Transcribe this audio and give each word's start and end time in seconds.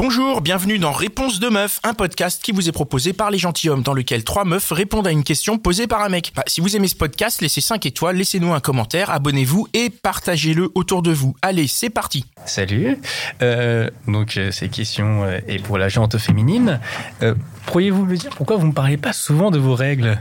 Bonjour, 0.00 0.40
bienvenue 0.40 0.78
dans 0.78 0.92
Réponse 0.92 1.40
de 1.40 1.48
meuf, 1.48 1.80
un 1.82 1.94
podcast 1.94 2.40
qui 2.40 2.52
vous 2.52 2.68
est 2.68 2.72
proposé 2.72 3.12
par 3.12 3.32
les 3.32 3.38
gentilshommes 3.38 3.82
dans 3.82 3.92
lequel 3.92 4.22
trois 4.22 4.44
meufs 4.44 4.70
répondent 4.70 5.08
à 5.08 5.10
une 5.10 5.24
question 5.24 5.58
posée 5.58 5.88
par 5.88 6.00
un 6.02 6.08
mec. 6.08 6.30
Bah, 6.36 6.44
si 6.46 6.60
vous 6.60 6.76
aimez 6.76 6.86
ce 6.86 6.94
podcast, 6.94 7.42
laissez 7.42 7.60
5 7.60 7.84
étoiles, 7.86 8.14
laissez-nous 8.14 8.52
un 8.54 8.60
commentaire, 8.60 9.10
abonnez-vous 9.10 9.66
et 9.74 9.90
partagez-le 9.90 10.70
autour 10.76 11.02
de 11.02 11.10
vous. 11.10 11.34
Allez, 11.42 11.66
c'est 11.66 11.90
parti. 11.90 12.24
Salut. 12.46 12.98
Euh, 13.42 13.90
donc 14.06 14.36
euh, 14.36 14.52
ces 14.52 14.68
questions 14.68 15.24
euh, 15.24 15.40
est 15.48 15.58
pour 15.60 15.76
la 15.76 15.88
gente 15.88 16.16
féminine. 16.18 16.78
Euh, 17.24 17.34
Pourriez-vous 17.66 18.04
me 18.06 18.16
dire 18.16 18.30
pourquoi 18.36 18.58
vous 18.58 18.68
ne 18.68 18.72
parlez 18.72 18.96
pas 18.96 19.12
souvent 19.12 19.50
de 19.50 19.58
vos 19.58 19.74
règles? 19.74 20.20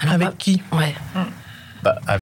Avec 0.00 0.36
qui? 0.36 0.60
Ouais. 0.72 0.94
bah, 1.82 1.96
avec- 2.06 2.21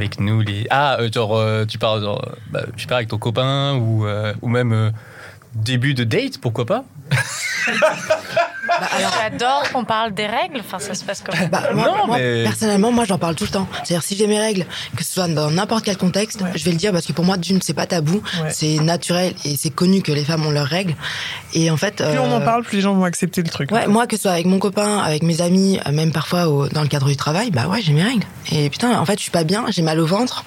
Avec 0.00 0.18
nous 0.18 0.40
les 0.40 0.66
ah 0.70 0.96
euh, 0.98 1.12
genre 1.12 1.36
euh, 1.36 1.66
tu 1.66 1.78
parles 1.78 2.00
genre 2.02 2.24
je 2.76 2.80
sais 2.80 2.88
pas 2.88 2.96
avec 2.96 3.08
ton 3.08 3.18
copain 3.18 3.74
ou 3.74 4.06
euh, 4.06 4.32
ou 4.40 4.48
même 4.48 4.92
début 5.54 5.92
de 5.94 6.04
date 6.04 6.38
pourquoi 6.38 6.64
pas? 6.64 6.84
Bah, 8.80 8.86
alors, 8.96 9.12
J'adore 9.20 9.62
qu'on 9.72 9.84
parle 9.84 10.14
des 10.14 10.26
règles. 10.26 10.60
Enfin, 10.60 10.78
ça 10.78 10.94
se 10.94 11.04
passe 11.04 11.22
comme. 11.22 11.34
bah, 11.50 11.70
moi, 11.74 11.84
Non, 11.86 12.06
moi, 12.06 12.18
mais- 12.18 12.44
personnellement, 12.44 12.92
moi, 12.92 13.04
j'en 13.04 13.18
parle 13.18 13.34
tout 13.34 13.44
le 13.44 13.50
temps. 13.50 13.66
C'est-à-dire, 13.84 14.02
si 14.02 14.16
j'ai 14.16 14.26
mes 14.26 14.38
règles, 14.38 14.64
que 14.96 15.04
ce 15.04 15.12
soit 15.12 15.28
dans 15.28 15.50
n'importe 15.50 15.84
quel 15.84 15.96
contexte, 15.96 16.40
je 16.54 16.64
vais 16.64 16.70
le 16.70 16.76
dire 16.76 16.92
parce 16.92 17.06
que 17.06 17.12
pour 17.12 17.24
moi, 17.24 17.36
d'une, 17.36 17.60
c'est 17.62 17.74
pas 17.74 17.86
tabou, 17.86 18.22
Ouais. 18.42 18.50
c'est 18.50 18.76
naturel 18.78 19.34
et 19.44 19.56
c'est 19.56 19.70
connu 19.70 20.02
que 20.02 20.12
les 20.12 20.24
femmes 20.24 20.46
ont 20.46 20.50
leurs 20.50 20.66
règles. 20.66 20.94
Et 21.54 21.70
en 21.70 21.76
fait, 21.76 21.96
Plus 21.96 22.18
on 22.18 22.32
en 22.32 22.40
euh, 22.40 22.44
parle, 22.44 22.62
plus 22.62 22.76
les 22.76 22.82
gens 22.82 22.94
vont 22.94 23.04
accepter 23.04 23.42
le 23.42 23.48
truc. 23.48 23.70
Ouais, 23.72 23.86
moi, 23.86 24.06
que 24.06 24.16
ce 24.16 24.22
soit 24.22 24.30
avec 24.32 24.46
mon 24.46 24.58
copain, 24.58 24.98
avec 24.98 25.22
mes 25.22 25.40
amis, 25.40 25.78
euh, 25.86 25.92
même 25.92 26.12
parfois 26.12 26.46
au- 26.48 26.68
dans 26.68 26.82
le 26.82 26.88
cadre 26.88 27.08
du 27.08 27.16
travail, 27.16 27.50
bah 27.50 27.66
ouais, 27.66 27.80
j'ai 27.82 27.92
mes 27.92 28.02
règles. 28.04 28.26
Et 28.52 28.70
putain, 28.70 28.98
en 28.98 29.04
fait, 29.04 29.14
je 29.18 29.22
suis 29.22 29.30
pas 29.30 29.44
bien, 29.44 29.64
j'ai 29.68 29.82
mal 29.82 29.98
au 30.00 30.06
ventre, 30.06 30.44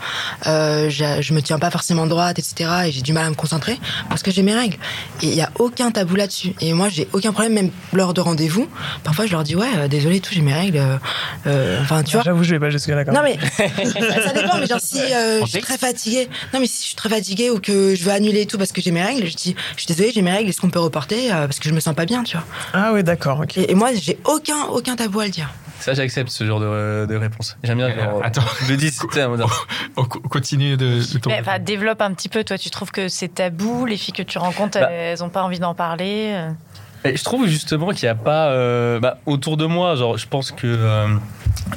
euh, 0.47 0.89
je 0.89 1.33
me 1.33 1.41
tiens 1.41 1.59
pas 1.59 1.69
forcément 1.71 2.05
droite, 2.07 2.39
etc. 2.39 2.69
Et 2.85 2.91
j'ai 2.91 3.01
du 3.01 3.13
mal 3.13 3.25
à 3.25 3.29
me 3.29 3.35
concentrer 3.35 3.79
parce 4.09 4.23
que 4.23 4.31
j'ai 4.31 4.43
mes 4.43 4.53
règles. 4.53 4.77
Et 5.21 5.27
il 5.27 5.35
y 5.35 5.41
a 5.41 5.49
aucun 5.59 5.91
tabou 5.91 6.15
là-dessus. 6.15 6.53
Et 6.61 6.73
moi, 6.73 6.89
j'ai 6.89 7.07
aucun 7.13 7.31
problème, 7.31 7.53
même 7.53 7.71
lors 7.91 8.12
de 8.13 8.21
rendez-vous. 8.21 8.67
Parfois, 9.03 9.25
je 9.25 9.31
leur 9.31 9.43
dis, 9.43 9.55
ouais, 9.55 9.67
euh, 9.77 9.87
désolé, 9.87 10.19
tout, 10.19 10.33
j'ai 10.33 10.41
mes 10.41 10.53
règles. 10.53 10.77
euh, 10.77 10.97
euh, 11.47 11.79
Enfin, 11.81 12.03
tu 12.03 12.15
vois. 12.15 12.23
J'avoue, 12.23 12.43
je 12.43 12.51
vais 12.51 12.59
pas 12.59 12.69
jusque 12.69 12.87
là. 12.89 13.03
Non 13.05 13.21
mais 13.23 13.37
ça 13.57 14.33
dépend 14.33 14.57
mais 14.59 14.67
genre 14.67 14.79
si 14.79 14.99
euh, 15.01 15.41
je 15.45 15.49
suis 15.49 15.61
très 15.61 15.77
fatiguée 15.77 16.29
non 16.53 16.59
mais 16.59 16.67
si 16.67 16.81
je 16.83 16.87
suis 16.87 16.95
très 16.95 17.09
fatiguée 17.09 17.49
ou 17.49 17.59
que 17.59 17.95
je 17.95 18.03
veux 18.03 18.11
annuler 18.11 18.45
tout 18.45 18.57
parce 18.57 18.71
que 18.71 18.81
j'ai 18.81 18.91
mes 18.91 19.01
règles 19.03 19.27
je 19.27 19.35
dis 19.35 19.55
je 19.75 19.81
suis 19.81 19.87
désolée 19.87 20.11
j'ai 20.13 20.21
mes 20.21 20.31
règles 20.31 20.49
est-ce 20.49 20.61
qu'on 20.61 20.69
peut 20.69 20.79
reporter 20.79 21.31
euh, 21.33 21.47
parce 21.47 21.59
que 21.59 21.67
je 21.69 21.73
me 21.73 21.79
sens 21.79 21.95
pas 21.95 22.05
bien 22.05 22.23
tu 22.23 22.37
vois 22.37 22.45
Ah 22.73 22.93
ouais, 22.93 23.03
d'accord. 23.03 23.43
Et, 23.55 23.71
et 23.71 23.75
moi 23.75 23.89
j'ai 23.93 24.19
aucun 24.25 24.63
aucun 24.69 24.95
tabou 24.95 25.19
à 25.21 25.25
le 25.25 25.31
dire 25.31 25.49
ça 25.79 25.93
j'accepte 25.93 26.29
ce 26.29 26.45
genre 26.45 26.59
de, 26.59 27.05
de 27.09 27.15
réponse 27.15 27.57
j'aime 27.63 27.77
bien 27.77 27.89
Euh, 27.89 28.21
attends. 28.23 28.43
je 28.65 28.71
le 28.71 28.77
dis 28.77 28.91
On 29.97 30.05
co- 30.05 30.19
continue 30.21 30.77
de, 30.77 30.99
de 31.13 31.17
ton... 31.19 31.29
Mais, 31.29 31.59
développe 31.59 32.01
un 32.01 32.13
petit 32.13 32.29
peu. 32.29 32.43
Toi, 32.43 32.57
tu 32.57 32.69
trouves 32.69 32.91
que 32.91 33.07
c'est 33.09 33.27
tabou 33.35 33.85
Les 33.85 33.97
filles 33.97 34.13
que 34.13 34.23
tu 34.23 34.37
rencontres, 34.37 34.79
Bah. 34.79 34.89
elles 34.91 35.23
ont 35.23 35.29
pas 35.29 35.43
envie 35.43 35.59
d'en 35.59 35.73
parler 35.75 36.31
euh. 36.33 36.49
Je 37.05 37.23
trouve 37.23 37.47
justement 37.47 37.89
qu'il 37.89 38.05
n'y 38.05 38.11
a 38.11 38.15
pas 38.15 38.47
euh, 38.51 38.99
bah, 38.99 39.17
autour 39.25 39.57
de 39.57 39.65
moi, 39.65 39.95
genre 39.95 40.17
je 40.17 40.27
pense 40.27 40.51
que 40.51 40.67
euh, 40.67 41.07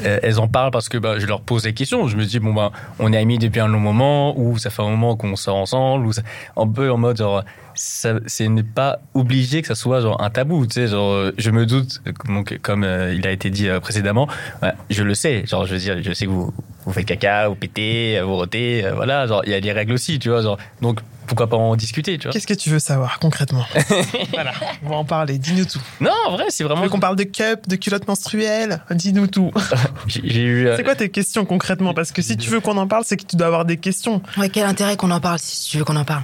elles 0.03 0.39
en 0.39 0.47
parlent 0.49 0.71
parce 0.71 0.89
que 0.89 0.99
bah, 0.99 1.19
je 1.19 1.27
leur 1.27 1.41
pose 1.41 1.63
des 1.65 1.75
questions. 1.75 2.07
Je 2.07 2.17
me 2.17 2.25
dis 2.25 2.39
bon 2.39 2.55
bah 2.55 2.71
on 2.99 3.13
est 3.13 3.17
amis 3.19 3.39
depuis 3.39 3.61
un 3.61 3.67
long 3.69 3.81
moment 3.81 4.39
ou 4.39 4.57
ça 4.59 4.71
fait 4.71 4.83
un 4.83 4.89
moment 4.89 5.17
qu'on 5.17 5.35
sort 5.37 5.57
ensemble 5.57 6.07
ou 6.07 6.13
ça- 6.13 6.23
un 6.57 6.67
peu 6.69 6.91
en 6.91 6.97
mode 6.97 7.17
genre 7.19 7.43
ça 7.75 8.15
c'est 8.27 8.49
n'est 8.49 8.63
pas 8.63 9.01
obligé 9.15 9.61
que 9.63 9.69
ça 9.69 9.75
soit 9.75 10.01
genre 10.01 10.23
un 10.23 10.31
tabou. 10.31 10.67
Tu 10.67 10.75
sais 10.75 10.87
genre 10.89 11.13
euh, 11.13 11.33
je 11.39 11.51
me 11.51 11.67
doute 11.67 12.03
donc, 12.29 12.59
comme 12.63 12.85
il 12.85 13.27
a 13.27 13.31
été 13.33 13.51
dit 13.51 13.69
précédemment, 13.83 14.29
ouais, 14.63 14.73
je 14.91 15.03
le 15.03 15.15
sais. 15.15 15.45
Genre 15.47 15.67
je 15.67 15.75
veux 15.75 15.81
dire 15.81 15.97
je 16.03 16.13
sais 16.13 16.27
que 16.27 16.31
vous 16.31 16.53
vous 16.87 16.93
faites 16.93 17.05
caca, 17.05 17.49
vous 17.49 17.57
pétez, 17.57 18.21
vous 18.21 18.37
rotez, 18.37 18.85
euh, 18.85 18.95
voilà 18.95 19.27
genre 19.27 19.43
il 19.45 19.51
y 19.51 19.55
a 19.55 19.61
des 19.61 19.73
règles 19.73 19.93
aussi 19.93 20.19
tu 20.19 20.31
vois 20.31 20.41
genre 20.41 20.57
donc 20.81 21.01
pourquoi 21.27 21.49
pas 21.49 21.57
en 21.57 21.75
discuter 21.75 22.17
tu 22.19 22.25
vois. 22.29 22.33
Qu'est-ce 22.33 22.47
que 22.47 22.55
tu 22.55 22.71
veux 22.71 22.79
savoir 22.79 23.19
concrètement? 23.19 23.67
Voilà, 24.33 24.53
on 24.85 24.91
va 24.91 24.97
en 24.97 25.05
parler. 25.05 25.39
Dis-nous 25.39 25.65
tout. 25.65 25.81
Non 26.01 26.13
en 26.29 26.33
vrai 26.33 26.45
c'est 26.51 26.59
Tu 26.59 26.65
vraiment 26.65 26.83
veux 26.83 26.89
qu'on 26.89 27.01
parle 27.01 27.17
de 27.17 27.25
cup, 27.25 27.67
de 27.67 27.77
culotte 27.77 28.07
menstruelle 28.07 28.83
Dis-nous 28.91 29.27
tout. 29.27 29.51
j'ai 30.07 30.21
j'ai 30.25 30.43
eu 30.43 30.69
euh, 30.69 30.77
C'est 30.77 30.85
quoi 30.85 30.95
tes 30.95 31.09
questions 31.09 31.45
concrètement? 31.45 31.95
Parce 31.95 32.13
que 32.13 32.23
si 32.23 32.37
tu 32.37 32.49
veux 32.51 32.61
qu'on 32.61 32.77
en 32.77 32.87
parle, 32.87 33.03
c'est 33.05 33.17
que 33.17 33.25
tu 33.25 33.37
dois 33.37 33.49
avoir 33.49 33.65
des 33.65 33.77
questions. 33.77 34.23
ouais 34.37 34.49
quel 34.49 34.67
intérêt 34.67 34.97
qu'on 34.97 35.11
en 35.11 35.21
parle 35.21 35.39
si 35.39 35.71
tu 35.71 35.79
veux 35.79 35.85
qu'on 35.85 35.97
en 35.97 36.05
parle? 36.05 36.23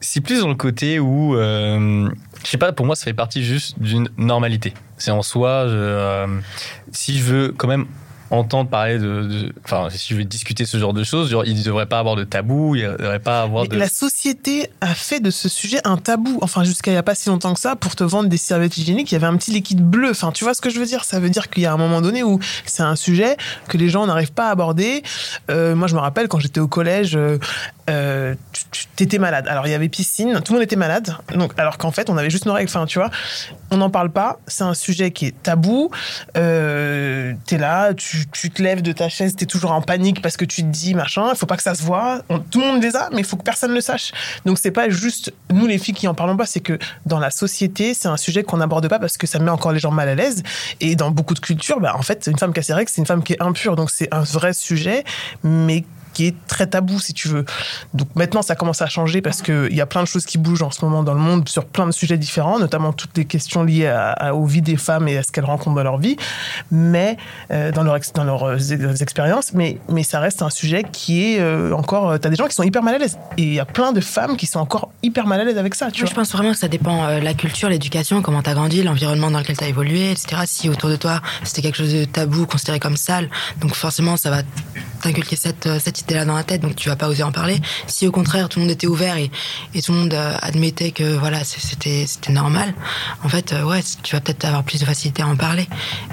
C'est 0.00 0.20
plus 0.20 0.40
dans 0.40 0.48
le 0.48 0.54
côté 0.54 0.98
où, 0.98 1.34
euh, 1.34 2.10
je 2.44 2.50
sais 2.50 2.58
pas, 2.58 2.72
pour 2.72 2.84
moi, 2.84 2.94
ça 2.94 3.04
fait 3.04 3.14
partie 3.14 3.42
juste 3.42 3.80
d'une 3.80 4.10
normalité. 4.18 4.74
C'est 4.98 5.10
en 5.10 5.22
soi, 5.22 5.66
je, 5.66 5.74
euh, 5.74 6.26
si 6.92 7.18
je 7.18 7.24
veux 7.24 7.54
quand 7.56 7.68
même 7.68 7.86
entendre 8.30 8.70
parler 8.70 8.98
de, 8.98 9.52
enfin, 9.64 9.88
si 9.90 10.12
je 10.12 10.18
veux 10.18 10.24
discuter 10.24 10.64
ce 10.64 10.78
genre 10.78 10.92
de 10.92 11.04
choses, 11.04 11.30
genre, 11.30 11.44
il 11.44 11.56
ne 11.56 11.62
devrait 11.62 11.86
pas 11.86 11.98
avoir 11.98 12.16
de 12.16 12.24
tabou, 12.24 12.74
il 12.74 12.84
ne 12.84 12.96
devrait 12.96 13.18
pas 13.18 13.42
avoir 13.42 13.68
de. 13.68 13.76
La 13.76 13.88
société 13.88 14.70
a 14.80 14.94
fait 14.94 15.20
de 15.20 15.30
ce 15.30 15.48
sujet 15.48 15.80
un 15.84 15.96
tabou. 15.96 16.38
Enfin, 16.42 16.64
jusqu'à 16.64 16.90
il 16.90 16.94
y 16.94 16.98
a 16.98 17.02
pas 17.02 17.14
si 17.14 17.28
longtemps 17.28 17.54
que 17.54 17.60
ça, 17.60 17.76
pour 17.76 17.96
te 17.96 18.04
vendre 18.04 18.28
des 18.28 18.36
serviettes 18.36 18.76
hygiéniques, 18.76 19.12
il 19.12 19.14
y 19.14 19.16
avait 19.16 19.26
un 19.26 19.36
petit 19.36 19.50
liquide 19.50 19.82
bleu. 19.82 20.10
Enfin, 20.10 20.32
tu 20.32 20.44
vois 20.44 20.54
ce 20.54 20.60
que 20.60 20.70
je 20.70 20.78
veux 20.78 20.86
dire? 20.86 21.04
Ça 21.04 21.20
veut 21.20 21.30
dire 21.30 21.50
qu'il 21.50 21.62
y 21.62 21.66
a 21.66 21.72
un 21.72 21.76
moment 21.76 22.00
donné 22.00 22.22
où 22.22 22.38
c'est 22.64 22.82
un 22.82 22.96
sujet 22.96 23.36
que 23.68 23.76
les 23.76 23.88
gens 23.88 24.06
n'arrivent 24.06 24.32
pas 24.32 24.48
à 24.48 24.50
aborder. 24.50 25.02
Euh, 25.50 25.74
moi, 25.74 25.88
je 25.88 25.94
me 25.94 26.00
rappelle 26.00 26.28
quand 26.28 26.38
j'étais 26.38 26.60
au 26.60 26.68
collège, 26.68 27.16
euh, 27.16 27.38
euh, 27.90 28.34
t'étais 28.96 29.18
malade. 29.18 29.46
Alors, 29.48 29.66
il 29.66 29.70
y 29.70 29.74
avait 29.74 29.88
piscine, 29.88 30.40
tout 30.44 30.52
le 30.52 30.58
monde 30.58 30.64
était 30.64 30.76
malade. 30.76 31.16
Donc, 31.34 31.52
alors 31.58 31.78
qu'en 31.78 31.90
fait, 31.90 32.08
on 32.08 32.16
avait 32.16 32.30
juste 32.30 32.46
nos 32.46 32.52
règles. 32.52 32.70
Enfin, 32.70 32.86
tu 32.86 32.98
vois, 32.98 33.10
on 33.70 33.76
n'en 33.76 33.90
parle 33.90 34.10
pas. 34.10 34.38
C'est 34.46 34.64
un 34.64 34.74
sujet 34.74 35.10
qui 35.10 35.26
est 35.26 35.42
tabou. 35.42 35.90
Euh, 36.36 37.34
t'es 37.46 37.58
là, 37.58 37.92
tu, 37.94 38.26
te 38.26 38.62
lèves 38.62 38.82
de 38.82 38.92
ta 38.92 39.08
chaise, 39.08 39.36
t'es 39.36 39.46
toujours 39.46 39.72
en 39.72 39.82
panique 39.82 40.22
parce 40.22 40.36
que 40.36 40.44
tu 40.44 40.62
te 40.62 40.68
dis 40.68 40.94
machin, 40.94 41.28
il 41.30 41.36
faut 41.36 41.46
pas 41.46 41.56
que 41.56 41.62
ça 41.62 41.74
se 41.74 41.82
voit. 41.82 42.22
Tout 42.50 42.60
le 42.60 42.66
monde 42.66 42.82
les 42.82 42.96
a, 42.96 43.08
mais 43.12 43.18
il 43.18 43.24
faut 43.24 43.36
que 43.36 43.42
personne 43.42 43.72
le 43.72 43.80
sache. 43.80 44.12
Donc 44.44 44.58
c'est 44.58 44.70
pas 44.70 44.88
juste 44.88 45.32
nous 45.50 45.66
les 45.66 45.78
filles 45.78 45.94
qui 45.94 46.08
en 46.08 46.14
parlons 46.14 46.36
pas, 46.36 46.46
c'est 46.46 46.60
que 46.60 46.78
dans 47.06 47.18
la 47.18 47.30
société, 47.30 47.94
c'est 47.94 48.08
un 48.08 48.16
sujet 48.16 48.42
qu'on 48.42 48.58
n'aborde 48.58 48.88
pas 48.88 48.98
parce 48.98 49.16
que 49.16 49.26
ça 49.26 49.38
met 49.38 49.50
encore 49.50 49.72
les 49.72 49.80
gens 49.80 49.90
mal 49.90 50.08
à 50.08 50.14
l'aise. 50.14 50.42
Et 50.80 50.96
dans 50.96 51.10
beaucoup 51.10 51.34
de 51.34 51.40
cultures, 51.40 51.80
bah, 51.80 51.94
en 51.96 52.02
fait, 52.02 52.26
une 52.26 52.38
femme 52.38 52.52
qui 52.52 52.60
a 52.60 52.62
ses 52.62 52.74
règles, 52.74 52.90
c'est 52.90 53.00
une 53.00 53.06
femme 53.06 53.22
qui 53.22 53.34
est 53.34 53.42
impure. 53.42 53.76
Donc 53.76 53.90
c'est 53.90 54.12
un 54.12 54.22
vrai 54.22 54.52
sujet, 54.52 55.04
mais 55.42 55.84
qui 56.14 56.26
est 56.28 56.34
très 56.46 56.66
tabou 56.66 56.98
si 57.00 57.12
tu 57.12 57.28
veux. 57.28 57.44
Donc 57.92 58.08
maintenant 58.14 58.40
ça 58.42 58.54
commence 58.54 58.80
à 58.80 58.86
changer 58.86 59.20
parce 59.20 59.42
que 59.42 59.68
il 59.70 59.76
y 59.76 59.80
a 59.82 59.86
plein 59.86 60.02
de 60.02 60.08
choses 60.08 60.24
qui 60.24 60.38
bougent 60.38 60.62
en 60.62 60.70
ce 60.70 60.84
moment 60.84 61.02
dans 61.02 61.12
le 61.14 61.20
monde 61.20 61.48
sur 61.48 61.64
plein 61.66 61.86
de 61.86 61.92
sujets 61.92 62.16
différents, 62.16 62.58
notamment 62.58 62.92
toutes 62.92 63.16
les 63.18 63.24
questions 63.26 63.62
liées 63.64 63.86
à, 63.88 64.12
à- 64.12 64.32
aux 64.32 64.46
vies 64.46 64.62
des 64.62 64.76
femmes 64.76 65.08
et 65.08 65.18
à 65.18 65.22
ce 65.22 65.30
qu'elles 65.32 65.44
rencontrent 65.44 65.76
dans 65.76 65.82
leur 65.82 65.98
vie, 65.98 66.16
mais 66.70 67.16
euh, 67.50 67.70
dans 67.72 67.82
leur 67.82 67.98
dans 68.14 68.24
leurs 68.24 68.44
euh, 68.44 68.56
ex- 68.56 69.00
expériences, 69.02 69.52
mais 69.52 69.78
mais 69.88 70.02
ça 70.02 70.20
reste 70.20 70.40
un 70.42 70.50
sujet 70.50 70.84
qui 70.90 71.24
est 71.34 71.40
euh, 71.40 71.72
encore 71.74 72.10
euh, 72.10 72.18
t'as 72.18 72.28
des 72.30 72.36
gens 72.36 72.46
qui 72.46 72.54
sont 72.54 72.62
hyper 72.62 72.82
mal 72.82 72.94
à 72.94 72.98
l'aise 72.98 73.18
et 73.36 73.42
il 73.42 73.54
y 73.54 73.60
a 73.60 73.64
plein 73.64 73.92
de 73.92 74.00
femmes 74.00 74.36
qui 74.36 74.46
sont 74.46 74.60
encore 74.60 74.90
hyper 75.02 75.26
mal 75.26 75.40
à 75.40 75.44
l'aise 75.44 75.58
avec 75.58 75.74
ça, 75.74 75.90
tu 75.90 76.02
Moi, 76.02 76.08
je 76.08 76.14
vois. 76.14 76.22
pense 76.22 76.32
vraiment 76.32 76.52
que 76.52 76.58
ça 76.58 76.68
dépend 76.68 77.04
euh, 77.04 77.20
la 77.20 77.34
culture, 77.34 77.68
l'éducation, 77.68 78.22
comment 78.22 78.42
t'as 78.42 78.54
grandi, 78.54 78.82
l'environnement 78.82 79.30
dans 79.30 79.38
lequel 79.40 79.56
t'as 79.56 79.66
évolué, 79.68 80.10
etc. 80.12 80.42
Si 80.46 80.68
autour 80.68 80.88
de 80.90 80.96
toi 80.96 81.20
c'était 81.42 81.62
quelque 81.62 81.76
chose 81.76 81.92
de 81.92 82.04
tabou, 82.04 82.46
considéré 82.46 82.78
comme 82.78 82.96
sale, 82.96 83.28
donc 83.60 83.74
forcément 83.74 84.16
ça 84.16 84.30
va 84.30 84.42
t'inculquer 85.04 85.36
cette, 85.36 85.66
euh, 85.66 85.78
cette 85.78 86.00
idée-là 86.00 86.24
dans 86.24 86.34
la 86.34 86.44
tête, 86.44 86.62
donc 86.62 86.76
tu 86.76 86.88
vas 86.88 86.96
pas 86.96 87.08
oser 87.08 87.22
en 87.22 87.32
parler. 87.32 87.60
Si 87.86 88.06
au 88.06 88.10
contraire 88.10 88.48
tout 88.48 88.58
le 88.58 88.64
monde 88.64 88.72
était 88.72 88.86
ouvert 88.86 89.16
et, 89.16 89.30
et 89.74 89.82
tout 89.82 89.92
le 89.92 89.98
monde 89.98 90.14
euh, 90.14 90.34
admettait 90.40 90.90
que 90.92 91.16
voilà 91.16 91.44
c'était 91.44 92.06
c'était 92.06 92.32
normal, 92.32 92.74
en 93.22 93.28
fait 93.28 93.52
euh, 93.52 93.64
ouais 93.64 93.80
tu 94.02 94.16
vas 94.16 94.20
peut-être 94.20 94.44
avoir 94.46 94.64
plus 94.64 94.80
de 94.80 94.86
facilité 94.86 95.22
à 95.22 95.26
en 95.26 95.36
parler. 95.36 95.68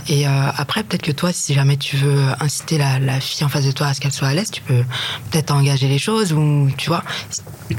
Et 0.09 0.27
euh, 0.27 0.31
après 0.57 0.83
peut-être 0.83 1.03
que 1.03 1.11
toi 1.11 1.31
si 1.31 1.53
jamais 1.53 1.77
tu 1.77 1.95
veux 1.95 2.21
inciter 2.39 2.77
la, 2.77 2.99
la 2.99 3.19
fille 3.19 3.45
en 3.45 3.49
face 3.49 3.65
de 3.65 3.71
toi 3.71 3.88
à 3.88 3.93
ce 3.93 4.01
qu'elle 4.01 4.11
soit 4.11 4.27
à 4.27 4.33
l'aise, 4.33 4.51
tu 4.51 4.61
peux 4.61 4.83
peut-être 5.31 5.51
engager 5.51 5.87
les 5.87 5.99
choses 5.99 6.33
ou 6.33 6.69
tu 6.77 6.89
vois. 6.89 7.03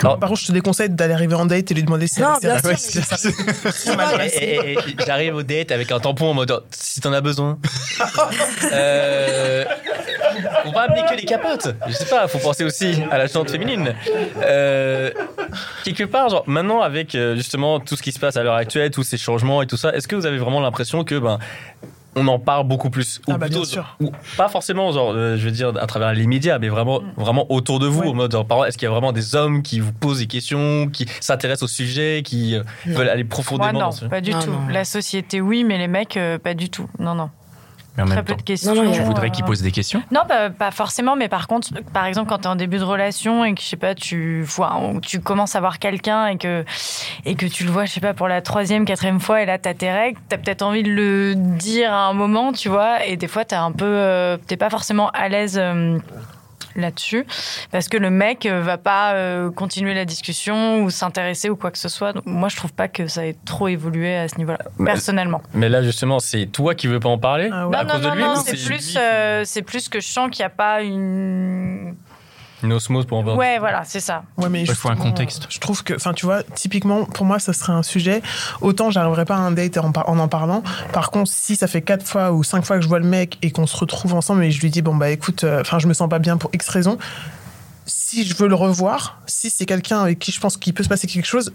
Alors, 0.01 0.19
Par 0.19 0.29
contre, 0.29 0.41
je 0.41 0.47
te 0.47 0.53
déconseille 0.53 0.91
d'aller 0.91 1.15
arriver 1.15 1.35
en 1.35 1.47
date 1.47 1.71
et 1.71 1.75
lui 1.75 1.83
demander 1.83 2.07
si 2.07 2.21
Non, 2.21 2.35
elle 2.43 2.51
est 2.51 4.43
et 4.43 4.79
J'arrive 5.07 5.37
au 5.37 5.43
date 5.43 5.71
avec 5.71 5.93
un 5.93 6.01
tampon 6.01 6.31
en 6.31 6.35
mode 6.35 6.63
si 6.71 7.01
t'en 7.01 7.13
as 7.13 7.21
besoin. 7.21 7.59
Euh, 8.73 9.65
on 10.65 10.73
va 10.73 10.81
amener 10.83 11.03
que 11.09 11.15
les 11.17 11.25
capotes. 11.25 11.69
Je 11.87 11.93
sais 11.93 12.07
pas, 12.07 12.27
faut 12.29 12.39
penser 12.39 12.65
aussi 12.65 13.03
à 13.11 13.19
la 13.19 13.27
chante 13.29 13.51
féminine. 13.51 13.95
Euh, 14.43 15.11
quelque 15.85 16.05
part, 16.05 16.29
genre, 16.29 16.45
maintenant 16.47 16.81
avec 16.81 17.15
euh, 17.15 17.37
justement 17.37 17.81
tout 17.81 17.97
ce 17.97 18.03
qui 18.03 18.13
se 18.13 18.19
passe 18.19 18.37
à 18.37 18.43
l'heure 18.43 18.55
actuelle, 18.55 18.91
tous 18.91 19.03
ces 19.03 19.17
changements 19.19 19.63
et 19.63 19.67
tout 19.67 19.77
ça, 19.77 19.95
est-ce 19.95 20.09
que 20.09 20.17
vous 20.17 20.27
avez 20.27 20.39
vraiment 20.39 20.61
l'impression 20.61 21.05
que 21.05 21.19
ben 21.19 21.39
on 22.15 22.27
en 22.29 22.39
parle 22.39 22.67
beaucoup 22.67 22.91
plus. 22.91 23.21
Ou 23.27 23.33
Ah 23.33 23.39
bah, 23.39 23.49
bien 23.49 23.59
plutôt, 23.59 23.65
sûr. 23.65 23.97
ou 24.01 24.13
pas 24.37 24.49
forcément, 24.49 24.93
genre, 24.93 25.13
euh, 25.15 25.37
je 25.39 25.45
veux 25.47 25.51
dire, 25.51 25.73
à 25.81 25.87
travers 25.87 26.13
les 26.13 26.27
médias, 26.27 26.59
mais 26.59 26.69
vraiment, 26.69 27.01
vraiment 27.17 27.51
autour 27.51 27.79
de 27.79 27.87
vous. 27.87 28.03
Ouais. 28.03 28.09
En 28.09 28.15
mode, 28.15 28.33
genre, 28.33 28.67
est-ce 28.67 28.77
qu'il 28.77 28.85
y 28.87 28.89
a 28.89 28.91
vraiment 28.93 29.13
des 29.13 29.35
hommes 29.35 29.63
qui 29.63 29.81
vous 29.81 29.93
posent 29.95 30.19
des 30.19 30.27
questions, 30.27 30.89
qui 30.89 31.07
s'intéressent 31.21 31.63
au 31.71 31.73
sujet, 31.73 32.23
qui 32.23 32.55
euh, 32.57 32.63
veulent 32.85 33.09
aller 33.09 33.25
Moi, 33.25 33.31
profondément 33.31 33.73
non, 33.73 33.79
dans 33.81 33.93
ce 33.93 34.05
pas 34.05 34.21
du 34.21 34.33
Non, 34.33 34.41
tout. 34.41 34.51
non. 34.51 34.69
La 34.71 34.85
société, 34.85 35.41
oui, 35.41 35.65
mais 35.65 35.79
les 35.79 35.89
mecs, 35.89 36.19
euh, 36.19 36.39
pas 36.39 36.53
du 36.53 36.69
tout. 36.69 36.87
Non, 36.99 37.15
non. 37.15 37.31
Mais 37.97 38.03
en 38.05 38.07
Très 38.07 38.17
même 38.17 38.25
peu 38.25 38.33
temps, 38.33 38.39
de 38.39 38.43
questions. 38.43 38.75
Non, 38.75 38.91
tu 38.91 39.03
voudrais 39.03 39.27
euh, 39.27 39.31
qu'il 39.31 39.45
pose 39.45 39.61
des 39.61 39.71
questions? 39.71 40.03
Non, 40.11 40.23
pas, 40.27 40.49
pas 40.49 40.71
forcément, 40.71 41.15
mais 41.15 41.29
par 41.29 41.47
contre, 41.47 41.69
par 41.93 42.07
exemple, 42.07 42.29
quand 42.31 42.39
tu 42.39 42.45
es 42.45 42.47
en 42.49 42.57
début 42.57 42.79
de 42.79 42.85
relation 42.85 43.45
et 43.45 43.55
que, 43.55 43.61
je 43.61 43.67
sais 43.67 43.77
pas, 43.77 43.95
tu, 43.95 44.43
vois, 44.45 44.81
tu 45.03 45.21
commences 45.21 45.57
à 45.57 45.61
voir 45.61 45.79
quelqu'un 45.79 46.27
et 46.29 46.39
que, 46.39 46.65
et 47.27 47.35
que 47.35 47.45
tu 47.45 47.65
le 47.65 47.71
vois, 47.71 47.85
je 47.85 47.93
sais 47.93 48.01
pas, 48.01 48.15
pour 48.15 48.29
la 48.29 48.41
troisième, 48.41 48.87
quatrième 48.87 49.21
fois, 49.21 49.43
et 49.43 49.47
là, 49.47 49.59
tu 49.59 49.69
as 49.69 49.75
tes 49.75 49.91
règles, 49.93 50.19
tu 50.29 50.35
as 50.35 50.39
peut-être 50.39 50.63
envie 50.63 50.83
de 50.83 50.91
le 50.91 51.35
dire 51.35 51.93
à 51.93 52.07
un 52.07 52.15
moment, 52.15 52.53
tu 52.53 52.71
vois, 52.71 53.05
et 53.05 53.17
des 53.19 53.29
fois, 53.29 53.45
tu 53.45 53.55
un 53.55 53.73
peu. 53.73 53.85
euh, 53.85 54.39
t'es 54.47 54.57
pas 54.57 54.71
forcément 54.71 55.11
à 55.11 55.29
l'aise. 55.29 55.59
euh, 55.59 55.99
là-dessus 56.77 57.27
parce 57.71 57.89
que 57.89 57.97
le 57.97 58.11
mec 58.11 58.47
euh, 58.47 58.61
va 58.63 58.79
pas 58.79 59.15
euh, 59.15 59.51
continuer 59.51 59.95
la 59.95 60.05
discussion 60.05 60.83
ou 60.83 60.91
s'intéresser 60.91 61.51
ou 61.51 61.57
quoi 61.57 61.71
que 61.71 61.79
ce 61.79 61.89
soit 61.89 62.13
donc 62.13 62.25
moi 62.27 62.49
je 62.49 62.57
trouve 62.57 62.73
pas 62.73 62.89
que 62.89 63.07
ça 63.07 63.27
ait 63.27 63.37
trop 63.45 63.69
évolué 63.69 64.17
à 64.17 64.29
ce 64.29 64.37
niveau-là 64.39 64.59
Mais- 64.79 64.93
personnellement 64.93 65.43
Mais 65.55 65.69
là, 65.69 65.83
justement, 65.83 66.19
c'est 66.21 66.47
toi 66.47 66.75
qui 66.75 66.87
veux 66.87 67.01
pas 67.01 67.09
en 67.09 67.19
parler? 67.19 67.49
Ah 67.53 67.69
ouais. 67.69 67.77
à 67.77 67.85
non, 67.85 67.89
non, 67.89 67.95
cause 67.95 68.03
de 68.03 68.09
non, 68.09 68.15
lui 68.15 68.23
non, 68.23 68.37
c'est 68.37 68.65
plus, 68.67 68.95
euh, 68.99 69.43
c'est 69.45 69.63
plus 69.63 69.89
que 69.89 70.01
je 70.01 70.07
sens 70.07 70.31
qu'il 70.31 70.43
n'y 70.43 70.47
a 70.47 70.51
pas 70.51 70.83
une. 70.83 71.82
Une 72.63 72.73
osmose 72.73 73.07
pour 73.07 73.19
en. 73.19 73.37
Ouais, 73.37 73.59
voilà, 73.59 73.83
c'est 73.85 74.01
ça. 74.01 74.23
Ouais, 74.37 74.49
mais 74.49 74.63
Il 74.63 74.75
faut 74.75 74.89
un 74.91 74.97
contexte. 74.97 75.47
Je 75.51 75.59
trouve 75.59 75.83
que, 75.83 75.95
enfin, 75.95 76.13
tu 76.13 76.25
vois, 76.27 76.43
typiquement, 76.43 77.05
pour 77.05 77.27
moi, 77.27 77.39
ça 77.39 77.53
serait 77.53 77.73
un 77.73 77.83
sujet. 77.83 78.23
Autant 78.61 78.91
j'arriverais 78.91 79.25
pas 79.25 79.37
à 79.37 79.41
un 79.41 79.51
date 79.53 79.79
en, 79.79 79.93
par- 79.93 80.09
en 80.09 80.19
en 80.19 80.29
parlant. 80.29 80.63
Par 80.93 81.11
contre, 81.11 81.31
si 81.31 81.57
ça 81.57 81.67
fait 81.67 81.83
quatre 81.83 82.07
fois 82.07 82.33
ou 82.33 82.43
cinq 82.45 82.65
fois 82.65 82.77
que 82.77 82.83
je 82.83 82.89
vois 82.89 82.99
le 83.01 83.07
mec 83.07 83.39
et 83.43 83.51
qu'on 83.51 83.67
se 83.67 83.77
retrouve 83.77 84.15
ensemble 84.15 84.45
et 84.45 84.51
je 84.51 84.61
lui 84.61 84.71
dis, 84.71 84.83
bon, 84.83 84.95
bah 84.95 85.11
écoute, 85.11 85.45
euh, 85.45 85.61
enfin, 85.61 85.79
je 85.79 85.87
me 85.87 85.95
sens 85.95 86.09
pas 86.09 86.19
bien 86.19 86.37
pour 86.37 86.51
X 86.53 86.69
raison. 86.69 86.99
Si 87.85 88.25
je 88.25 88.35
veux 88.37 88.47
le 88.49 88.55
revoir, 88.55 89.19
si 89.27 89.51
c'est 89.51 89.67
quelqu'un 89.67 90.01
avec 90.01 90.19
qui 90.19 90.31
je 90.31 90.39
pense 90.41 90.57
qu'il 90.57 90.73
peut 90.73 90.85
se 90.85 90.89
passer 90.89 91.07
quelque 91.09 91.27
chose, 91.27 91.53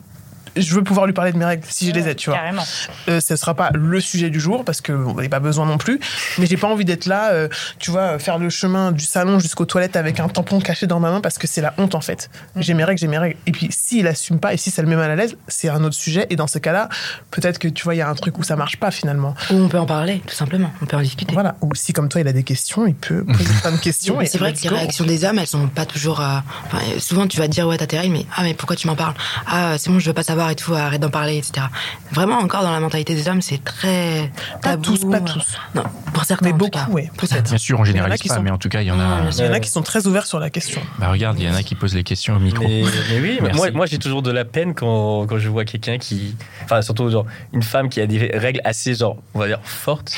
je 0.55 0.73
veux 0.75 0.83
pouvoir 0.83 1.05
lui 1.05 1.13
parler 1.13 1.31
de 1.31 1.37
mes 1.37 1.45
règles 1.45 1.63
si 1.67 1.87
je 1.87 1.91
les 1.93 2.07
ai, 2.07 2.15
tu 2.15 2.29
vois. 2.29 2.37
Carrément. 2.39 2.63
Euh, 3.09 3.19
ce 3.19 3.35
sera 3.35 3.53
pas 3.53 3.71
le 3.73 3.99
sujet 3.99 4.29
du 4.29 4.39
jour 4.39 4.63
parce 4.65 4.81
que 4.81 4.91
il 4.91 5.19
n'y 5.19 5.25
a 5.25 5.29
pas 5.29 5.39
besoin 5.39 5.65
non 5.65 5.77
plus. 5.77 5.99
Mais 6.37 6.45
j'ai 6.45 6.57
pas 6.57 6.67
envie 6.67 6.85
d'être 6.85 7.05
là, 7.05 7.31
euh, 7.31 7.47
tu 7.79 7.91
vois, 7.91 8.19
faire 8.19 8.37
le 8.37 8.49
chemin 8.49 8.91
du 8.91 9.03
salon 9.05 9.39
jusqu'aux 9.39 9.65
toilettes 9.65 9.95
avec 9.95 10.19
un 10.19 10.27
tampon 10.27 10.59
caché 10.59 10.87
dans 10.87 10.99
ma 10.99 11.11
main 11.11 11.21
parce 11.21 11.37
que 11.37 11.47
c'est 11.47 11.61
la 11.61 11.73
honte 11.77 11.95
en 11.95 12.01
fait. 12.01 12.29
J'ai 12.55 12.73
mes 12.73 12.83
règles, 12.83 12.99
j'ai 12.99 13.07
mes 13.07 13.17
règles. 13.17 13.37
Et 13.45 13.51
puis 13.51 13.67
s'il 13.71 14.07
assume 14.07 14.39
pas 14.39 14.53
et 14.53 14.57
si 14.57 14.71
ça 14.71 14.81
le 14.81 14.87
met 14.87 14.95
mal 14.95 15.11
à 15.11 15.15
l'aise, 15.15 15.37
c'est 15.47 15.69
un 15.69 15.83
autre 15.83 15.95
sujet. 15.95 16.27
Et 16.29 16.35
dans 16.35 16.47
ce 16.47 16.59
cas-là, 16.59 16.89
peut-être 17.31 17.59
que 17.59 17.67
tu 17.67 17.83
vois, 17.83 17.95
il 17.95 17.99
y 17.99 18.01
a 18.01 18.09
un 18.09 18.15
truc 18.15 18.37
où 18.37 18.43
ça 18.43 18.55
marche 18.55 18.77
pas 18.77 18.91
finalement. 18.91 19.35
Ou 19.51 19.55
on 19.55 19.69
peut 19.69 19.79
en 19.79 19.85
parler, 19.85 20.21
tout 20.25 20.35
simplement. 20.35 20.71
On 20.81 20.85
peut 20.85 20.97
en 20.97 21.01
discuter. 21.01 21.33
Voilà. 21.33 21.55
Ou 21.61 21.73
si 21.75 21.93
comme 21.93 22.09
toi 22.09 22.21
il 22.21 22.27
a 22.27 22.33
des 22.33 22.43
questions, 22.43 22.85
il 22.87 22.95
peut 22.95 23.23
poser 23.23 23.53
plein 23.61 23.71
de 23.71 23.77
questions. 23.77 24.17
C'est 24.25 24.37
vrai 24.37 24.53
que 24.53 24.61
les 24.61 24.69
go. 24.69 24.75
réactions 24.75 25.05
des 25.05 25.23
hommes, 25.25 25.39
elles 25.39 25.47
sont 25.47 25.67
pas 25.67 25.85
toujours. 25.85 26.19
euh, 26.21 26.37
enfin, 26.65 26.79
euh, 26.95 26.99
souvent, 26.99 27.27
tu 27.27 27.37
vas 27.37 27.47
dire 27.47 27.67
ouais, 27.67 27.77
t'as 27.77 27.87
tes 27.87 27.97
règles, 27.97 28.13
mais 28.13 28.25
ah 28.35 28.43
mais 28.43 28.53
pourquoi 28.53 28.75
tu 28.75 28.87
m'en 28.87 28.95
parles? 28.95 29.13
Ah 29.47 29.75
c'est 29.77 29.89
bon, 29.89 29.99
je 29.99 30.07
veux 30.07 30.13
pas 30.13 30.23
savoir 30.23 30.46
et 30.49 30.55
tout, 30.55 30.73
arrête 30.73 31.01
d'en 31.01 31.09
parler, 31.09 31.37
etc. 31.37 31.67
Vraiment, 32.11 32.37
encore 32.39 32.63
dans 32.63 32.71
la 32.71 32.79
mentalité 32.79 33.15
des 33.15 33.27
hommes, 33.27 33.41
c'est 33.41 33.63
très 33.63 34.31
Pas 34.61 34.69
tabou. 34.71 34.83
tous, 34.83 35.05
pas 35.09 35.19
tous. 35.21 35.57
Non, 35.75 35.83
pour 36.13 36.23
certains. 36.25 36.45
Mais 36.47 36.53
beaucoup, 36.53 36.79
oui, 36.91 37.09
peut-être. 37.17 37.49
Bien 37.49 37.57
sûr, 37.57 37.79
en 37.79 37.83
généralise 37.83 38.21
qui 38.21 38.27
pas, 38.29 38.35
sont- 38.35 38.41
mais 38.41 38.51
en 38.51 38.57
tout 38.57 38.69
cas, 38.69 38.81
il 38.81 38.87
y 38.87 38.91
en 38.91 38.99
a. 38.99 39.29
Il 39.31 39.45
y 39.45 39.47
en 39.47 39.53
a 39.53 39.59
qui 39.59 39.69
sont 39.69 39.81
très 39.81 40.07
ouverts 40.07 40.25
sur 40.25 40.39
la 40.39 40.49
question. 40.49 40.81
Bah 40.99 41.09
regarde, 41.09 41.39
il 41.39 41.45
y 41.45 41.49
en 41.49 41.55
a 41.55 41.63
qui 41.63 41.75
posent 41.75 41.95
les 41.95 42.03
questions 42.03 42.35
au 42.35 42.39
micro. 42.39 42.63
Mais, 42.67 42.83
mais 43.09 43.19
oui, 43.19 43.39
moi, 43.53 43.71
moi 43.71 43.85
j'ai 43.85 43.97
toujours 43.99 44.21
de 44.21 44.31
la 44.31 44.45
peine 44.45 44.73
quand, 44.73 45.25
quand 45.27 45.37
je 45.39 45.49
vois 45.49 45.65
quelqu'un 45.65 45.97
qui. 45.97 46.35
Enfin, 46.63 46.81
surtout 46.81 47.09
genre, 47.09 47.25
une 47.53 47.63
femme 47.63 47.89
qui 47.89 48.01
a 48.01 48.07
des 48.07 48.31
règles 48.33 48.61
assez, 48.63 48.95
genre, 48.95 49.17
on 49.33 49.39
va 49.39 49.47
dire, 49.47 49.59
fortes, 49.63 50.13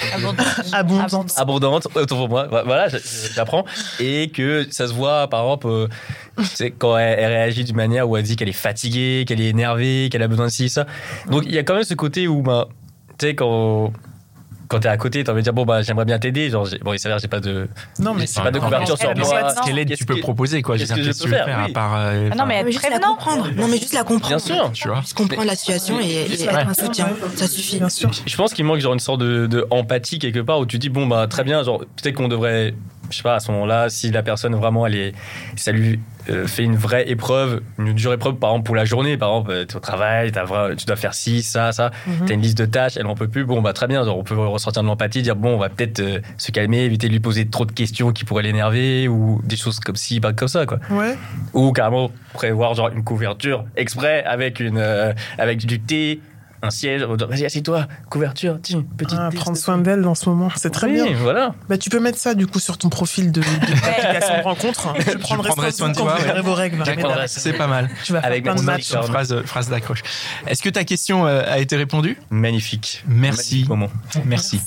Abondante. 0.74 1.34
abondantes 1.38 1.88
autour 1.96 2.24
de 2.26 2.30
moi. 2.30 2.48
Voilà, 2.50 2.88
j'apprends. 3.34 3.66
Et 4.00 4.30
que 4.30 4.68
ça 4.72 4.88
se 4.88 4.94
voit, 4.94 5.28
par 5.30 5.42
exemple, 5.42 5.68
euh, 5.68 5.88
tu 6.38 6.46
sais, 6.46 6.72
quand 6.72 6.98
elle, 6.98 7.20
elle 7.20 7.32
réagit 7.32 7.64
d'une 7.64 7.76
manière 7.76 8.08
où 8.10 8.18
elle 8.18 8.24
dit 8.24 8.36
qu'elle 8.36 8.50
est 8.50 8.54
fatiguée, 8.54 9.26
qu'elle 9.28 9.42
est 9.42 9.50
énervée, 9.50 10.09
qu'elle 10.10 10.24
a 10.24 10.28
besoin 10.28 10.46
de 10.48 10.52
ci, 10.52 10.70
ça. 10.70 10.86
Donc 11.30 11.44
il 11.46 11.54
y 11.54 11.58
a 11.58 11.64
quand 11.64 11.76
même 11.76 11.84
ce 11.84 11.94
côté 11.94 12.28
où, 12.28 12.42
bah, 12.42 12.68
tu 13.18 13.28
sais, 13.28 13.36
quand. 13.36 13.94
Quand 14.68 14.80
t'es 14.82 14.88
à 14.88 14.98
côté, 14.98 15.24
t'as 15.24 15.32
envie 15.32 15.42
de 15.42 15.46
dire 15.46 15.54
bon 15.54 15.66
bah 15.66 15.82
j'aimerais 15.82 16.06
bien 16.06 16.20
t'aider. 16.20 16.52
Genre 16.52 16.68
bon 16.84 16.94
il 16.94 17.00
s'avère 17.00 17.18
j'ai 17.18 17.28
pas 17.28 17.40
de 17.40 17.68
Non, 17.98 18.14
mais 18.14 18.28
j'ai 18.28 18.40
pas 18.40 18.52
de 18.52 18.60
couverture 18.60 19.00
sur 19.00 19.10
elle- 19.10 19.18
moi. 19.18 19.52
Quelle 19.66 19.80
aide 19.80 19.96
tu 19.96 20.06
peux 20.06 20.14
que- 20.14 20.20
proposer 20.20 20.62
quoi? 20.62 20.78
Qu'est-ce 20.78 20.94
que 20.94 21.02
je 21.02 21.10
que 21.10 21.24
peux 21.24 21.30
faire, 21.30 21.58
à 21.64 21.70
part. 21.70 21.96
euh, 21.98 22.30
Ah 22.32 22.36
non, 22.36 22.46
mais 22.46 22.64
juste 22.72 22.88
la 22.88 23.00
comprendre. 23.00 23.48
Non, 23.58 23.68
mais 23.68 23.80
juste 23.80 23.96
la 23.96 24.04
comprendre. 24.04 24.28
Bien 24.28 24.38
sûr. 24.38 24.72
Tu 24.72 24.88
vois? 24.88 25.02
Juste 25.02 25.16
comprendre 25.16 25.48
la 25.48 25.56
situation 25.56 26.00
et, 26.00 26.32
être 26.32 26.56
un 26.56 26.74
soutien. 26.76 27.10
Ça 27.36 27.48
suffit. 27.48 27.78
bien 27.80 27.90
sûr. 27.90 28.12
Je 28.24 28.36
pense 28.38 28.54
qu'il 28.54 28.64
manque 28.64 28.80
genre 28.82 28.94
une 28.94 29.00
sorte 29.00 29.22
de 29.22 29.66
empathie 29.72 30.20
quelque 30.20 30.38
part 30.42 30.60
où 30.60 30.68
tu 30.68 30.78
dis 30.78 30.90
bon 30.90 31.08
bah 31.08 31.26
très 31.28 31.44
bien 31.44 31.64
genre 31.64 31.80
peut-être 31.80 32.14
qu'on 32.14 32.28
devrait 32.28 32.76
je 33.10 33.18
sais 33.18 33.24
pas 33.24 33.36
à 33.36 33.40
ce 33.40 33.52
moment-là 33.52 33.90
si 33.90 34.12
la 34.12 34.24
personne 34.24 34.56
vraiment 34.56 34.86
elle 34.88 34.96
est 34.96 35.14
ça 35.56 35.72
lui 35.72 36.00
euh, 36.30 36.46
fait 36.48 36.64
une 36.64 36.76
vraie 36.76 37.10
épreuve 37.10 37.62
une 37.80 37.94
dure 37.94 38.14
épreuve 38.14 38.36
par 38.36 38.52
exemple 38.52 38.66
pour 38.66 38.76
la 38.76 38.86
journée 38.86 39.18
par 39.18 39.30
exemple 39.30 39.52
euh, 39.52 39.66
t'es 39.66 39.76
au 39.76 39.80
travail 39.80 40.32
tu 40.78 40.86
dois 40.86 40.96
faire 40.96 41.14
ci 41.14 41.42
ça 41.44 41.72
ça 41.72 41.92
Mhm. 42.08 42.26
t'as 42.28 42.34
une 42.36 42.42
liste 42.42 42.58
de 42.58 42.66
tâches 42.66 42.98
elle 42.98 43.08
en 43.08 43.16
peut 43.16 43.28
plus 43.28 43.46
bon 43.46 43.62
bah 43.62 43.74
très 43.74 43.88
bien 43.88 44.04
genre 44.04 44.18
on 44.18 44.24
peut 44.24 44.36
ressortir 44.38 44.84
de 44.84 44.88
l'empathie 44.88 45.22
dire 45.22 45.36
bon 45.36 45.56
on 45.56 45.58
va 45.58 45.70
peut-être 45.70 46.00
euh, 46.02 46.20
se 46.38 46.52
calmer 46.52 46.80
éviter 46.82 47.08
de 47.08 47.14
lui 47.14 47.20
poser 47.20 47.48
trop 47.48 47.66
de 47.66 47.72
questions 47.72 48.12
qui 48.12 48.26
pourraient 48.26 48.44
l'énerver 48.44 49.08
ou 49.08 49.42
des 49.44 49.58
choses 49.58 49.80
comme 49.80 49.96
ci 49.96 50.20
pas 50.20 50.34
comme 50.34 50.48
ça 50.48 50.66
quoi 50.66 50.80
Ouais. 50.92 51.16
ou 51.54 51.72
carrément 51.72 52.12
prévoir 52.34 52.74
genre 52.76 52.90
une 52.90 53.04
couverture 53.04 53.66
exprès 53.76 54.24
avec 54.24 54.60
une 54.60 54.78
euh, 54.78 55.14
avec 55.38 55.66
du 55.66 55.80
thé 55.80 56.20
un 56.62 56.70
siège 56.70 57.04
vas-y 57.04 57.46
assieds-toi 57.46 57.88
couverture 58.10 58.60
tiens 58.62 58.84
petite 58.98 59.18
Ah, 59.20 59.30
prendre 59.34 59.58
soin 59.58 59.78
d'elle 59.78 60.02
dans 60.02 60.16
ce 60.16 60.30
moment, 60.30 60.50
c'est 60.56 60.70
très 60.70 60.88
oui, 60.88 60.94
bien. 60.94 61.06
voilà. 61.18 61.56
Bah, 61.68 61.78
tu 61.78 61.90
peux 61.90 62.00
mettre 62.00 62.18
ça 62.18 62.34
du 62.36 62.48
coup 62.48 62.60
sur 62.60 62.78
ton 62.78 62.90
profil 62.90 63.32
de, 63.32 63.42
de 63.42 63.46
l'application 63.86 64.38
de 64.38 64.44
rencontre. 64.44 64.94
Je 65.00 65.18
prendrai, 65.18 65.50
prendrai 65.50 65.72
soin 65.72 65.90
de 65.90 65.96
quand 65.96 66.04
toi, 66.04 66.14
vous 66.16 66.22
ouais. 66.22 66.28
verrez 66.28 66.42
vos 66.42 66.54
règles. 66.54 66.84
C'est 67.28 67.54
pas 67.54 67.68
mal. 67.68 67.90
Tu 68.04 68.14
vas 68.14 68.22
faire 68.22 68.30
Avec 68.30 68.44
plein 68.44 68.56
de 68.56 68.60
mon 68.60 68.66
matchs. 68.66 68.92
Pardon. 68.92 69.08
Phrase, 69.08 69.42
phrase 69.46 69.70
d'accroche. 69.70 70.02
Est-ce 70.48 70.62
que 70.64 70.70
ta 70.70 70.84
question 70.84 71.26
euh, 71.28 71.44
a 71.46 71.60
été 71.60 71.76
répondue? 71.76 72.18
Magnifique. 72.30 73.04
Merci. 73.08 73.38
Magnifique 73.38 73.70
moment. 73.70 73.90
Merci. 74.26 74.60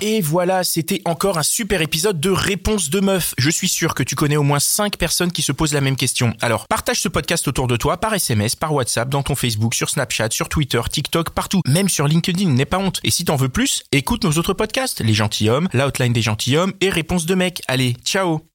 Et 0.00 0.20
voilà, 0.20 0.64
c'était 0.64 1.02
encore 1.04 1.38
un 1.38 1.42
super 1.42 1.80
épisode 1.82 2.20
de 2.20 2.30
Réponse 2.30 2.90
de 2.90 3.00
meuf. 3.00 3.34
Je 3.38 3.50
suis 3.50 3.68
sûr 3.68 3.94
que 3.94 4.02
tu 4.02 4.14
connais 4.14 4.36
au 4.36 4.42
moins 4.42 4.60
5 4.60 4.96
personnes 4.96 5.32
qui 5.32 5.42
se 5.42 5.52
posent 5.52 5.72
la 5.72 5.80
même 5.80 5.96
question. 5.96 6.34
Alors, 6.40 6.66
partage 6.66 7.00
ce 7.00 7.08
podcast 7.08 7.46
autour 7.48 7.66
de 7.66 7.76
toi 7.76 7.98
par 7.98 8.14
SMS, 8.14 8.56
par 8.56 8.72
WhatsApp, 8.72 9.08
dans 9.08 9.22
ton 9.22 9.34
Facebook, 9.34 9.74
sur 9.74 9.90
Snapchat, 9.90 10.28
sur 10.30 10.48
Twitter, 10.48 10.80
TikTok, 10.90 11.30
partout. 11.30 11.62
Même 11.66 11.88
sur 11.88 12.06
LinkedIn, 12.06 12.50
n'aie 12.50 12.64
pas 12.64 12.78
honte. 12.78 13.00
Et 13.04 13.10
si 13.10 13.24
t'en 13.24 13.36
veux 13.36 13.48
plus, 13.48 13.82
écoute 13.92 14.24
nos 14.24 14.32
autres 14.32 14.54
podcasts. 14.54 15.00
Les 15.00 15.14
gentilshommes, 15.14 15.68
la 15.72 15.86
hotline 15.86 16.12
des 16.12 16.22
gentilshommes 16.22 16.74
et 16.80 16.90
Réponse 16.90 17.26
de 17.26 17.34
mec. 17.34 17.62
Allez, 17.68 17.96
ciao 18.04 18.49